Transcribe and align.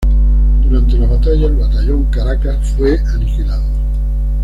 Durante 0.63 0.97
la 0.97 1.05
batalla 1.05 1.45
el 1.45 1.57
batallón 1.57 2.05
Caracas 2.05 2.73
fue 2.75 2.97
aniquilado. 3.13 3.69